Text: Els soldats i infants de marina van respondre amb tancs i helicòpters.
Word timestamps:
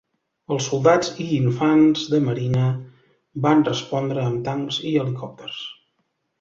Els 0.53 0.69
soldats 0.69 1.11
i 1.25 1.25
infants 1.39 2.07
de 2.15 2.21
marina 2.31 2.65
van 3.49 3.63
respondre 3.71 4.27
amb 4.33 4.43
tancs 4.51 4.83
i 4.93 4.99
helicòpters. 5.03 5.65